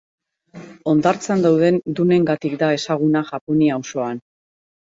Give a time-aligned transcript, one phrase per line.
[0.93, 4.25] Hondartzan dauden dunengatik da ezaguna Japonia osoan.